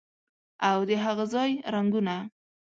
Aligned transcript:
او 0.69 0.77
د 0.89 0.91
هاغه 1.03 1.25
ځای 1.33 1.51
رنګونه 1.73 2.15